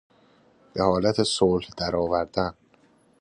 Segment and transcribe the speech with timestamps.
[0.73, 2.53] به حالت صلح در آوردن